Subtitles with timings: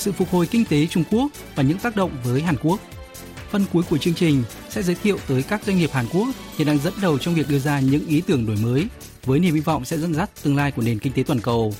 [0.00, 2.80] sự phục hồi kinh tế Trung Quốc và những tác động với Hàn Quốc.
[3.50, 6.66] Phần cuối của chương trình sẽ giới thiệu tới các doanh nghiệp Hàn Quốc hiện
[6.66, 8.86] đang dẫn đầu trong việc đưa ra những ý tưởng đổi mới
[9.24, 11.74] với niềm hy vọng sẽ dẫn dắt tương lai của nền kinh tế toàn cầu.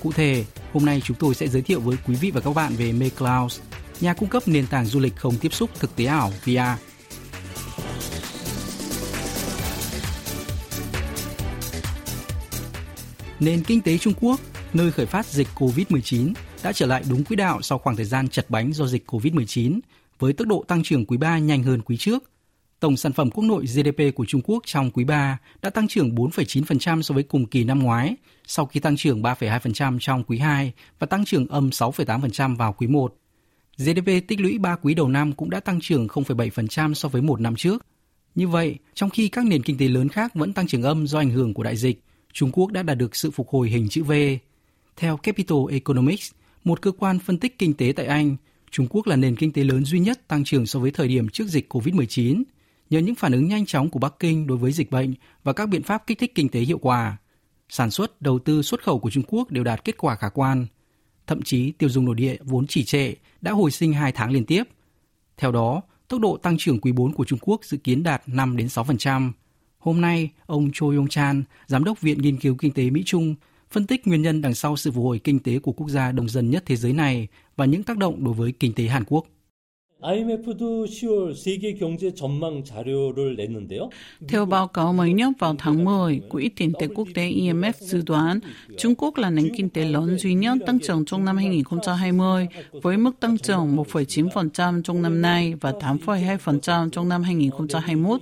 [0.00, 2.74] Cụ thể, hôm nay chúng tôi sẽ giới thiệu với quý vị và các bạn
[2.76, 3.60] về MakeCloud,
[4.00, 6.58] nhà cung cấp nền tảng du lịch không tiếp xúc thực tế ảo VR.
[13.40, 14.40] Nền kinh tế Trung Quốc,
[14.72, 18.28] nơi khởi phát dịch COVID-19, đã trở lại đúng quỹ đạo sau khoảng thời gian
[18.28, 19.80] chật bánh do dịch COVID-19,
[20.18, 22.24] với tốc độ tăng trưởng quý 3 nhanh hơn quý trước.
[22.80, 26.14] Tổng sản phẩm quốc nội GDP của Trung Quốc trong quý 3 đã tăng trưởng
[26.14, 30.72] 4,9% so với cùng kỳ năm ngoái, sau khi tăng trưởng 3,2% trong quý 2
[30.98, 33.14] và tăng trưởng âm 6,8% vào quý 1.
[33.76, 37.40] GDP tích lũy 3 quý đầu năm cũng đã tăng trưởng 0,7% so với một
[37.40, 37.86] năm trước.
[38.34, 41.18] Như vậy, trong khi các nền kinh tế lớn khác vẫn tăng trưởng âm do
[41.18, 42.02] ảnh hưởng của đại dịch,
[42.32, 44.12] Trung Quốc đã đạt được sự phục hồi hình chữ V.
[44.96, 46.32] Theo Capital Economics,
[46.64, 48.36] một cơ quan phân tích kinh tế tại Anh,
[48.70, 51.28] Trung Quốc là nền kinh tế lớn duy nhất tăng trưởng so với thời điểm
[51.28, 52.42] trước dịch COVID-19,
[52.90, 55.68] nhờ những phản ứng nhanh chóng của Bắc Kinh đối với dịch bệnh và các
[55.68, 57.16] biện pháp kích thích kinh tế hiệu quả.
[57.68, 60.66] Sản xuất, đầu tư, xuất khẩu của Trung Quốc đều đạt kết quả khả quan.
[61.26, 64.44] Thậm chí tiêu dùng nội địa vốn chỉ trệ đã hồi sinh 2 tháng liên
[64.44, 64.64] tiếp.
[65.36, 68.56] Theo đó, tốc độ tăng trưởng quý 4 của Trung Quốc dự kiến đạt 5
[68.56, 69.32] đến 6%.
[69.78, 73.34] Hôm nay, ông Cho Yong Chan, giám đốc Viện Nghiên cứu Kinh tế Mỹ Trung,
[73.72, 76.28] phân tích nguyên nhân đằng sau sự phục hồi kinh tế của quốc gia đông
[76.28, 79.26] dân nhất thế giới này và những tác động đối với kinh tế Hàn Quốc.
[80.01, 83.89] IMF도 10월 세계 경제 전망 자료를 냈는데요.
[84.27, 88.01] Theo báo cáo mới nhất vào tháng 10, Quỹ tiền tệ quốc tế IMF dự
[88.05, 88.39] đoán
[88.77, 92.97] Trung Quốc là nền kinh tế lớn duy nhất tăng trưởng trong năm 2020 với
[92.97, 98.21] mức tăng trưởng 1,9% trong năm nay và 8,2% trong năm 2021.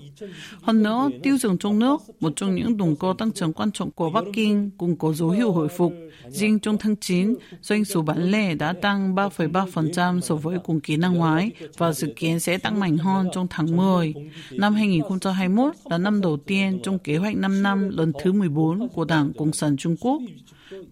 [0.62, 3.92] Hơn nữa, tiêu dùng trong nước, một trong những động cơ tăng trưởng quan trọng
[3.92, 5.94] của Bắc Kinh, cũng có dấu hiệu hồi phục.
[6.28, 10.98] Riêng trong tháng 9, doanh số bán lẻ đã tăng 3,3% so với cùng kỳ
[10.98, 14.15] năm ngoái và dự kiến sẽ tăng mạnh hơn trong tháng 10.
[14.51, 19.05] Năm 2021 là năm đầu tiên trong kế hoạch 5 năm lần thứ 14 của
[19.05, 20.23] Đảng Cộng sản Trung Quốc.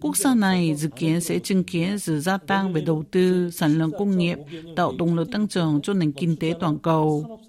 [0.01, 3.77] Quốc gia này dự kiến sẽ chứng kiến sự gia tăng về đầu tư, sản
[3.77, 4.37] lượng công nghiệp,
[4.75, 7.39] tạo động lực tăng trưởng cho nền kinh tế toàn cầu.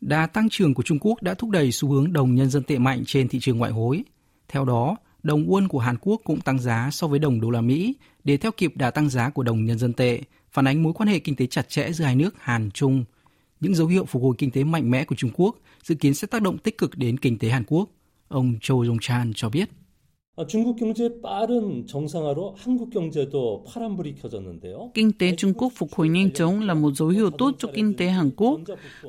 [0.00, 2.78] Đà tăng trưởng của Trung Quốc đã thúc đẩy xu hướng đồng nhân dân tệ
[2.78, 4.02] mạnh trên thị trường ngoại hối.
[4.48, 7.60] Theo đó, đồng won của Hàn Quốc cũng tăng giá so với đồng đô la
[7.60, 7.94] Mỹ
[8.24, 10.20] để theo kịp đà tăng giá của đồng nhân dân tệ,
[10.50, 13.04] phản ánh mối quan hệ kinh tế chặt chẽ giữa hai nước Hàn Trung.
[13.60, 16.26] Những dấu hiệu phục hồi kinh tế mạnh mẽ của Trung Quốc dự kiến sẽ
[16.26, 17.88] tác động tích cực đến kinh tế Hàn Quốc.
[18.28, 19.70] Ông Cho Jong Chan cho biết.
[24.94, 27.96] Kinh tế Trung Quốc phục hồi nhanh chóng là một dấu hiệu tốt cho kinh
[27.96, 28.60] tế Hàn Quốc.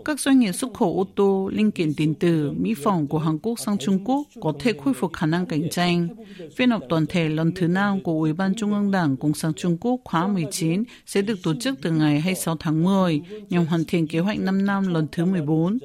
[0.06, 3.40] Các doanh nghiệp xuất khẩu ô tô, linh kiện điện tử, mỹ phẩm của Hàn
[3.40, 6.08] Quốc sang Trung Quốc có thể khôi phục khả năng cạnh tranh.
[6.56, 9.54] Phiên họp toàn thể lần thứ năm của Ủy ban Trung ương Đảng Cộng sản
[9.54, 13.86] Trung Quốc khóa 19 sẽ được tổ chức từ ngày 26 tháng 10 nhằm hoàn
[13.86, 15.78] thiện kế hoạch 5 năm lần thứ 14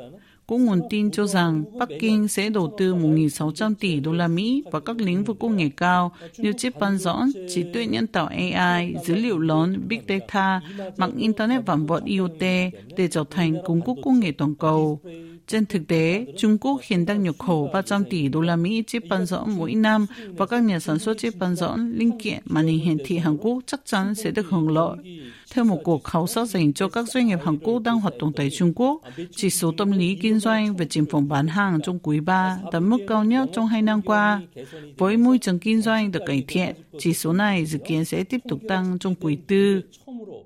[0.47, 4.63] cũng nguồn tin cho rằng Bắc Kinh sẽ đầu tư 1.600 tỷ đô la Mỹ
[4.73, 8.27] vào các lĩnh vực công nghệ cao như chip bán dẫn, trí tuệ nhân tạo
[8.27, 10.61] AI, dữ liệu lớn, Big Data,
[10.97, 12.41] mạng Internet vạn vật IoT
[12.97, 15.01] để trở thành cung cấp công nghệ toàn cầu.
[15.47, 19.03] Trên thực tế, Trung Quốc hiện đang nhập khẩu 300 tỷ đô la Mỹ chip
[19.09, 22.67] bán dẫn mỗi năm và các nhà sản xuất chip bán dẫn, linh kiện, màn
[22.67, 24.97] hình hiển thị Hàn Quốc chắc chắn sẽ được hưởng lợi.
[25.51, 28.33] Theo một cuộc khảo sát dành cho các doanh nghiệp Hàn Quốc đang hoạt động
[28.37, 29.03] tại Trung Quốc,
[29.37, 32.83] chỉ số tâm lý kinh doanh về triển phòng bán hàng trong quý 3 đạt
[32.83, 34.43] mức cao nhất trong hai năm qua.
[34.99, 38.41] Với môi trường kinh doanh được cải thiện, chỉ số này dự kiến sẽ tiếp
[38.49, 39.81] tục tăng trong quý 4.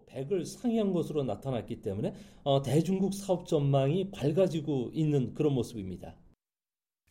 [0.10, 2.13] 100을 상회한 것으로 나타났기 때문에
[2.44, 6.13] 어, 대중국 사업 전망이 밝아지고 있는 그런 모습입니다.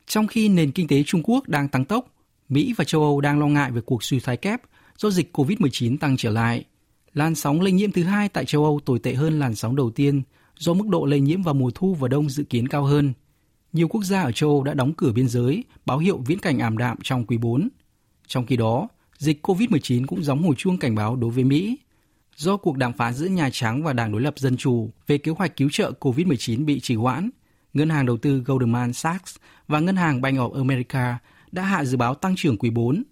[0.07, 2.15] Trong khi nền kinh tế Trung Quốc đang tăng tốc,
[2.49, 4.61] Mỹ và châu Âu đang lo ngại về cuộc suy thoái kép
[4.99, 6.65] do dịch COVID-19 tăng trở lại.
[7.13, 9.91] Làn sóng lây nhiễm thứ hai tại châu Âu tồi tệ hơn làn sóng đầu
[9.91, 10.23] tiên
[10.59, 13.13] do mức độ lây nhiễm vào mùa thu và đông dự kiến cao hơn.
[13.73, 16.59] Nhiều quốc gia ở châu Âu đã đóng cửa biên giới, báo hiệu viễn cảnh
[16.59, 17.69] ảm đạm trong quý 4.
[18.27, 18.89] Trong khi đó,
[19.19, 21.79] dịch COVID-19 cũng gióng hồi chuông cảnh báo đối với Mỹ
[22.40, 25.32] do cuộc đàm phán giữa Nhà Trắng và Đảng đối lập Dân Chủ về kế
[25.32, 27.30] hoạch cứu trợ COVID-19 bị trì hoãn,
[27.74, 29.36] Ngân hàng đầu tư Goldman Sachs
[29.68, 31.20] và Ngân hàng Bank of America
[31.52, 33.04] đã hạ dự báo tăng trưởng quý 4.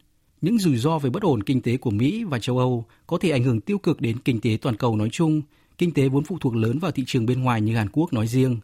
[0.41, 3.31] những rủi ro về bất ổn kinh tế của Mỹ và châu Âu có thể
[3.31, 5.41] ảnh hưởng tiêu cực đến kinh tế toàn cầu nói chung,
[5.77, 8.27] kinh tế vốn phụ thuộc lớn vào thị trường bên ngoài như Hàn Quốc nói
[8.27, 8.59] riêng.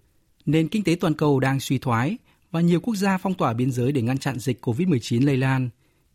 [0.45, 2.17] Nền kinh tế toàn cầu đang suy thoái
[2.51, 5.69] và nhiều quốc gia phong tỏa biên giới để ngăn chặn dịch COVID-19 lây lan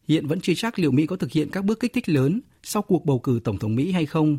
[0.09, 2.83] hiện vẫn chưa chắc liệu Mỹ có thực hiện các bước kích thích lớn sau
[2.83, 4.39] cuộc bầu cử tổng thống Mỹ hay không.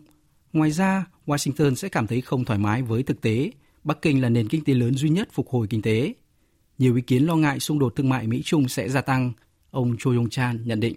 [0.54, 3.51] Ngoài ra, Washington sẽ cảm thấy không thoải mái với thực tế
[3.83, 6.13] Bắc Kinh là nền kinh tế lớn duy nhất phục hồi kinh tế.
[6.77, 9.31] Nhiều ý kiến lo ngại xung đột thương mại Mỹ-Trung sẽ gia tăng,
[9.71, 10.95] ông Cho Yong-chan nhận định.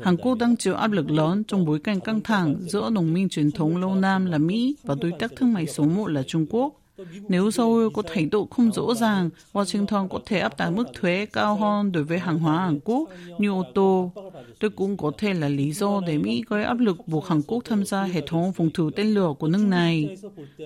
[0.00, 3.28] Hàn Quốc đang chịu áp lực lớn trong bối cảnh căng thẳng giữa đồng minh
[3.28, 6.46] truyền thống lâu năm là Mỹ và đối tác thương mại số một là Trung
[6.50, 6.83] Quốc.
[7.28, 11.26] Nếu Seoul có thái độ không rõ ràng, Washington có thể áp đặt mức thuế
[11.32, 13.08] cao hơn đối với hàng hóa Hàn Quốc
[13.38, 14.12] như ô tô.
[14.60, 17.64] Đây cũng có thể là lý do để Mỹ gây áp lực buộc Hàn Quốc
[17.64, 20.16] tham gia hệ thống phòng thủ tên lửa của nước này.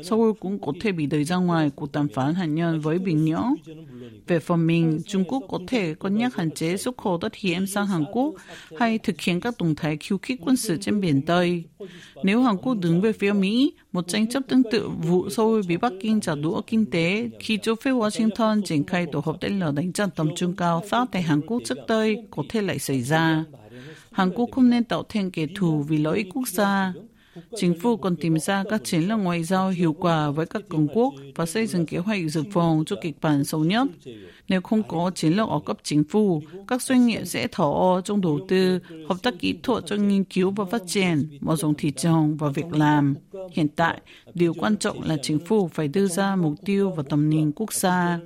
[0.02, 3.24] Seoul cũng có thể bị đẩy ra ngoài cuộc đàm phán hạt nhân với Bình
[3.24, 3.54] Nhưỡng.
[4.26, 7.66] Về phần mình, Trung Quốc có thể cân nhắc hạn chế xuất khẩu đất hiếm
[7.66, 8.34] sang Hàn Quốc
[8.78, 11.64] hay thực hiện các động thái khiêu khích quân sự trên biển Tây.
[12.22, 15.76] Nếu Hàn Quốc đứng về phía Mỹ, một tranh chấp tương tự, vụ Seoul bị
[15.76, 19.60] Bắc Kinh trả đũa kinh tế khi cho phép Washington triển khai tổ hợp tên
[19.60, 22.78] lửa đánh chặn tầm trung cao phát tại Hàn Quốc trước đây có thể lại
[22.78, 23.44] xảy ra.
[24.12, 26.92] Hàn Quốc không nên tạo thêm kẻ thù vì lợi ích quốc gia.
[27.56, 30.88] Chính phủ còn tìm ra các chiến lược ngoại giao hiệu quả với các cường
[30.88, 33.86] quốc và xây dựng kế hoạch dự phòng cho kịch bản xấu nhất.
[34.48, 38.20] Nếu không có chiến lược ở cấp chính phủ, các doanh nghiệp sẽ thở trong
[38.20, 41.90] đầu tư, hợp tác kỹ thuật cho nghiên cứu và phát triển, mở rộng thị
[41.90, 43.14] trường và việc làm.
[43.52, 44.00] Hiện tại,
[44.34, 47.72] điều quan trọng là chính phủ phải đưa ra mục tiêu và tầm nhìn quốc
[47.72, 48.20] gia.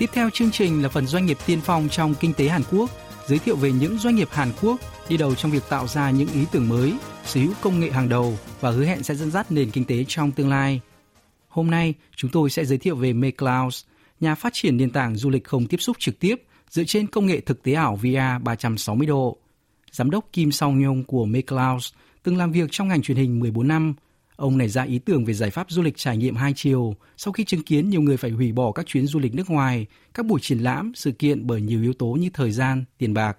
[0.00, 2.90] Tiếp theo chương trình là phần doanh nghiệp tiên phong trong kinh tế Hàn Quốc,
[3.26, 6.28] giới thiệu về những doanh nghiệp Hàn Quốc đi đầu trong việc tạo ra những
[6.28, 6.94] ý tưởng mới,
[7.24, 10.04] sở hữu công nghệ hàng đầu và hứa hẹn sẽ dẫn dắt nền kinh tế
[10.08, 10.80] trong tương lai.
[11.48, 13.84] Hôm nay, chúng tôi sẽ giới thiệu về MayClouds,
[14.20, 17.26] nhà phát triển nền tảng du lịch không tiếp xúc trực tiếp dựa trên công
[17.26, 19.36] nghệ thực tế ảo VR 360 độ.
[19.92, 21.92] Giám đốc Kim Song Nhung của MayClouds
[22.22, 23.94] từng làm việc trong ngành truyền hình 14 năm.
[24.40, 27.32] Ông nảy ra ý tưởng về giải pháp du lịch trải nghiệm hai chiều sau
[27.32, 30.26] khi chứng kiến nhiều người phải hủy bỏ các chuyến du lịch nước ngoài, các
[30.26, 33.38] buổi triển lãm, sự kiện bởi nhiều yếu tố như thời gian, tiền bạc.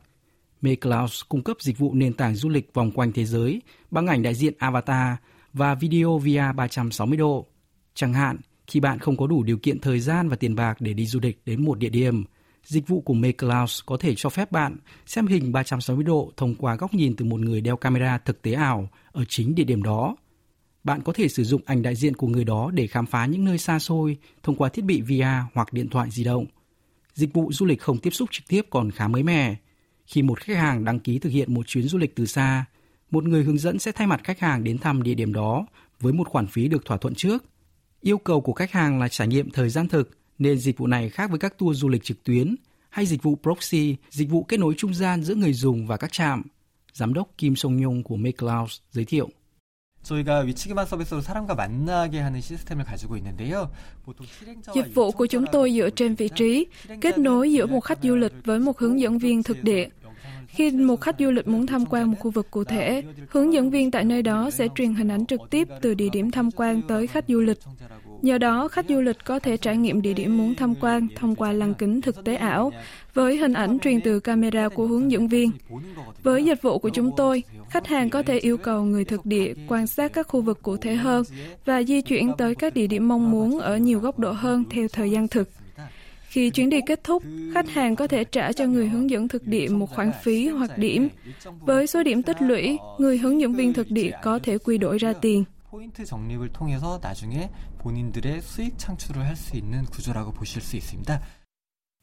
[0.62, 3.62] MayClouds cung cấp dịch vụ nền tảng du lịch vòng quanh thế giới
[3.92, 5.16] bằng ảnh đại diện avatar
[5.54, 7.46] và video VR 360 độ.
[7.94, 8.38] Chẳng hạn,
[8.68, 11.20] khi bạn không có đủ điều kiện thời gian và tiền bạc để đi du
[11.24, 12.24] lịch đến một địa điểm,
[12.66, 16.76] dịch vụ của MayClouds có thể cho phép bạn xem hình 360 độ thông qua
[16.76, 20.16] góc nhìn từ một người đeo camera thực tế ảo ở chính địa điểm đó.
[20.84, 23.46] Bạn có thể sử dụng ảnh đại diện của người đó để khám phá những
[23.46, 26.46] nơi xa xôi thông qua thiết bị VR hoặc điện thoại di động.
[27.14, 29.56] Dịch vụ du lịch không tiếp xúc trực tiếp còn khá mới mẻ.
[30.06, 32.66] Khi một khách hàng đăng ký thực hiện một chuyến du lịch từ xa,
[33.12, 35.66] một người hướng dẫn sẽ thay mặt khách hàng đến thăm địa điểm đó
[36.00, 37.44] với một khoản phí được thỏa thuận trước.
[38.02, 41.10] Yêu cầu của khách hàng là trải nghiệm thời gian thực, nên dịch vụ này
[41.10, 42.56] khác với các tour du lịch trực tuyến
[42.90, 46.12] hay dịch vụ proxy, dịch vụ kết nối trung gian giữa người dùng và các
[46.12, 46.42] trạm.
[46.94, 49.30] Giám đốc Kim Song Nhung của MakeClouds giới thiệu.
[50.07, 53.71] 저희가 위치 기반 서비스로 사람과 만나게 하는 시스템을 가지고 있는데요.
[54.05, 56.67] 보통 실행자와 Dịch vụ của chúng tôi dựa trên vị trí,
[57.01, 59.89] kết nối giữa một khách du lịch với một hướng dẫn viên thực địa.
[60.49, 63.71] Khi một khách du lịch muốn tham quan một khu vực cụ thể, hướng dẫn
[63.71, 66.83] viên tại nơi đó sẽ truyền hình ảnh trực tiếp từ địa điểm tham quan
[66.89, 67.59] tới khách du lịch.
[68.22, 71.36] Nhờ đó, khách du lịch có thể trải nghiệm địa điểm muốn tham quan thông
[71.36, 72.72] qua lăng kính thực tế ảo,
[73.14, 75.52] với hình ảnh truyền từ camera của hướng dẫn viên.
[76.24, 79.54] Với dịch vụ của chúng tôi, khách hàng có thể yêu cầu người thực địa
[79.68, 81.24] quan sát các khu vực cụ thể hơn
[81.66, 84.88] và di chuyển tới các địa điểm mong muốn ở nhiều góc độ hơn theo
[84.88, 85.50] thời gian thực.
[86.28, 87.24] Khi chuyến đi kết thúc,
[87.54, 90.78] khách hàng có thể trả cho người hướng dẫn thực địa một khoản phí hoặc
[90.78, 91.10] điểm.
[91.62, 94.98] Với số điểm tích lũy, người hướng dẫn viên thực địa có thể quy đổi
[94.98, 95.44] ra tiền.
[95.71, 101.21] 포인트 적립을 통해서 나중에 본인들의 수익 창출을 할 수 있는 구조라고 보실 수 있습니다.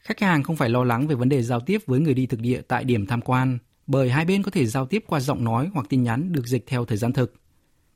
[0.03, 2.39] Khách hàng không phải lo lắng về vấn đề giao tiếp với người đi thực
[2.41, 3.57] địa tại điểm tham quan,
[3.88, 6.67] bởi hai bên có thể giao tiếp qua giọng nói hoặc tin nhắn được dịch
[6.67, 7.33] theo thời gian thực.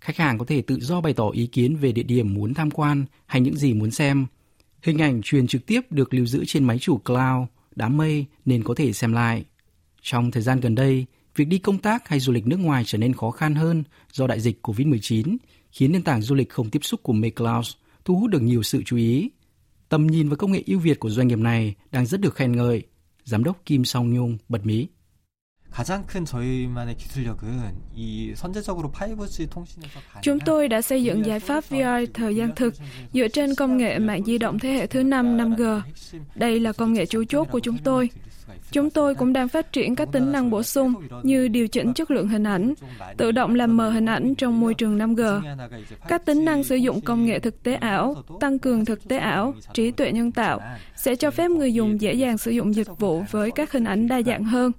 [0.01, 2.72] Khách hàng có thể tự do bày tỏ ý kiến về địa điểm muốn tham
[2.72, 4.27] quan hay những gì muốn xem.
[4.84, 8.63] Hình ảnh truyền trực tiếp được lưu giữ trên máy chủ cloud, đám mây nên
[8.63, 9.46] có thể xem lại.
[10.01, 12.98] Trong thời gian gần đây, việc đi công tác hay du lịch nước ngoài trở
[12.98, 15.38] nên khó khăn hơn do đại dịch COVID-19,
[15.73, 17.73] khiến nền tảng du lịch không tiếp xúc của MakeClouds
[18.05, 19.31] thu hút được nhiều sự chú ý.
[19.88, 22.52] Tầm nhìn và công nghệ ưu việt của doanh nghiệp này đang rất được khen
[22.52, 22.83] ngợi.
[23.25, 24.87] Giám đốc Kim Song Nhung bật mí.
[30.23, 32.75] Chúng tôi đã xây dựng giải pháp VR thời gian thực
[33.12, 35.81] dựa trên công nghệ mạng di động thế hệ thứ 5 5G.
[36.35, 38.11] Đây là công nghệ chủ chốt của chúng tôi.
[38.71, 42.11] Chúng tôi cũng đang phát triển các tính năng bổ sung như điều chỉnh chất
[42.11, 42.75] lượng hình ảnh,
[43.17, 45.57] tự động làm mờ hình ảnh trong môi trường 5G.
[46.09, 49.55] Các tính năng sử dụng công nghệ thực tế ảo, tăng cường thực tế ảo,
[49.75, 50.61] trí tuệ nhân tạo
[50.97, 54.09] sẽ cho phép người dùng dễ dàng sử dụng dịch vụ với các hình ảnh
[54.09, 54.73] đa dạng hơn.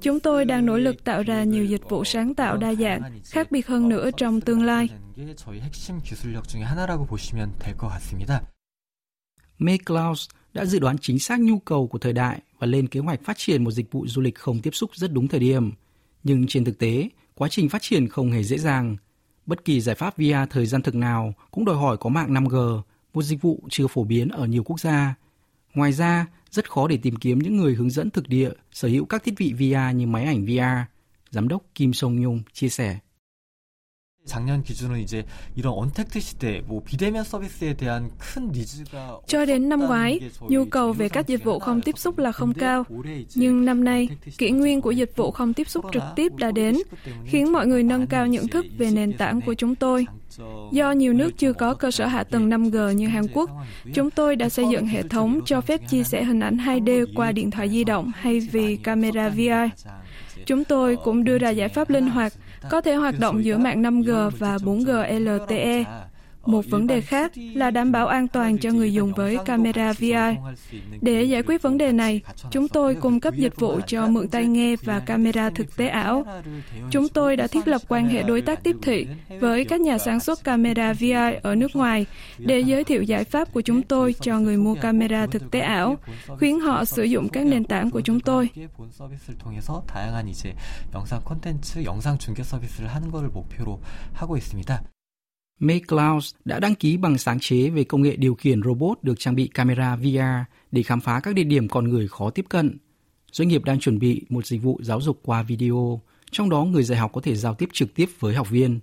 [0.00, 3.20] Chúng tôi Tôi đang nỗ lực tạo ra nhiều dịch vụ sáng tạo đa dạng,
[3.24, 4.88] khác biệt hơn nữa trong tương lai.
[9.58, 13.00] May Clouds đã dự đoán chính xác nhu cầu của thời đại và lên kế
[13.00, 15.72] hoạch phát triển một dịch vụ du lịch không tiếp xúc rất đúng thời điểm.
[16.22, 18.96] Nhưng trên thực tế, quá trình phát triển không hề dễ dàng.
[19.46, 22.80] Bất kỳ giải pháp VR thời gian thực nào cũng đòi hỏi có mạng 5G,
[23.14, 25.14] một dịch vụ chưa phổ biến ở nhiều quốc gia.
[25.74, 29.04] Ngoài ra, rất khó để tìm kiếm những người hướng dẫn thực địa, sở hữu
[29.04, 30.92] các thiết bị VR như máy ảnh VR.
[31.30, 32.98] Giám đốc Kim Song Nhung chia sẻ.
[39.26, 42.54] Cho đến năm ngoái, nhu cầu về các dịch vụ không tiếp xúc là không
[42.54, 42.84] cao.
[43.34, 46.76] Nhưng năm nay, kỷ nguyên của dịch vụ không tiếp xúc trực tiếp đã đến,
[47.24, 50.06] khiến mọi người nâng cao nhận thức về nền tảng của chúng tôi.
[50.72, 53.50] Do nhiều nước chưa có cơ sở hạ tầng 5G như Hàn Quốc,
[53.94, 57.32] chúng tôi đã xây dựng hệ thống cho phép chia sẻ hình ảnh 2D qua
[57.32, 59.84] điện thoại di động hay vì camera VR.
[60.46, 62.32] Chúng tôi cũng đưa ra giải pháp linh hoạt,
[62.70, 65.84] có thể hoạt động giữa mạng 5G và 4G LTE.
[66.46, 70.50] Một vấn đề khác là đảm bảo an toàn cho người dùng với camera VR.
[71.00, 72.20] Để giải quyết vấn đề này,
[72.50, 76.24] chúng tôi cung cấp dịch vụ cho mượn tai nghe và camera thực tế ảo.
[76.90, 79.06] Chúng tôi đã thiết lập quan hệ đối tác tiếp thị
[79.40, 82.06] với các nhà sản xuất camera VR ở nước ngoài
[82.38, 85.96] để giới thiệu giải pháp của chúng tôi cho người mua camera thực tế ảo,
[86.26, 88.48] khuyến họ sử dụng các nền tảng của chúng tôi.
[94.62, 94.91] May
[95.88, 99.34] Clouds đã đăng ký bằng sáng chế về công nghệ điều khiển robot được trang
[99.34, 102.78] bị camera VR để khám phá các địa điểm con người khó tiếp cận.
[103.32, 106.82] Doanh nghiệp đang chuẩn bị một dịch vụ giáo dục qua video, trong đó người
[106.82, 108.80] dạy học có thể giao tiếp trực tiếp với học viên.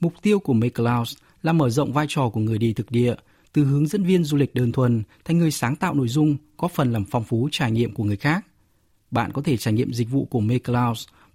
[0.00, 0.70] Mục tiêu của May
[1.42, 3.14] là mở rộng vai trò của người đi thực địa,
[3.52, 6.68] từ hướng dẫn viên du lịch đơn thuần thành người sáng tạo nội dung, có
[6.68, 8.46] phần làm phong phú trải nghiệm của người khác.
[9.10, 10.60] Bạn có thể trải nghiệm dịch vụ của May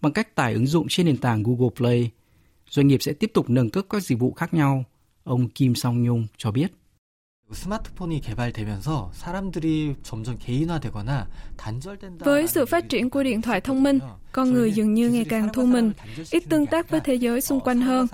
[0.01, 2.11] bằng cách tải ứng dụng trên nền tảng Google Play–
[2.73, 4.83] doanh nghiệp sẽ tiếp tục nâng cấp các dịch vụ khác nhau.
[5.23, 6.71] Ông Kim Song Nhung cho biết.
[12.19, 13.99] Với sự phát triển của điện thoại thông minh,
[14.33, 15.91] con người dường như ngày càng thu mình,
[16.31, 18.07] ít tương tác với thế giới xung quanh hơn.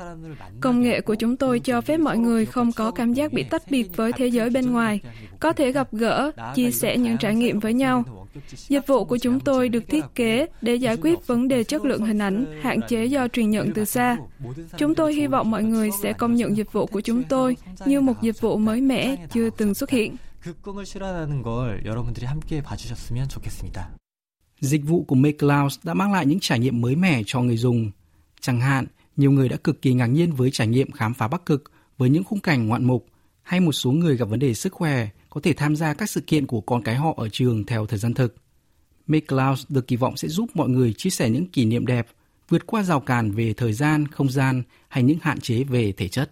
[0.61, 3.63] Công nghệ của chúng tôi cho phép mọi người không có cảm giác bị tách
[3.71, 4.99] biệt với thế giới bên ngoài,
[5.39, 8.03] có thể gặp gỡ, chia sẻ những trải nghiệm với nhau.
[8.67, 12.05] Dịch vụ của chúng tôi được thiết kế để giải quyết vấn đề chất lượng
[12.05, 14.17] hình ảnh hạn chế do truyền nhận từ xa.
[14.77, 18.01] Chúng tôi hy vọng mọi người sẽ công nhận dịch vụ của chúng tôi như
[18.01, 20.15] một dịch vụ mới mẻ chưa từng xuất hiện.
[24.59, 27.91] Dịch vụ của MakeCloud đã mang lại những trải nghiệm mới mẻ cho người dùng.
[28.41, 28.85] Chẳng hạn,
[29.17, 32.09] nhiều người đã cực kỳ ngạc nhiên với trải nghiệm khám phá Bắc Cực với
[32.09, 33.05] những khung cảnh ngoạn mục,
[33.41, 36.21] hay một số người gặp vấn đề sức khỏe có thể tham gia các sự
[36.21, 38.35] kiện của con cái họ ở trường theo thời gian thực.
[39.07, 42.07] MakeCloud được kỳ vọng sẽ giúp mọi người chia sẻ những kỷ niệm đẹp,
[42.49, 46.07] vượt qua rào cản về thời gian, không gian hay những hạn chế về thể
[46.07, 46.31] chất.